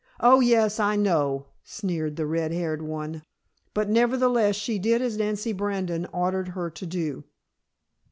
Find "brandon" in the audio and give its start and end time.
5.53-6.07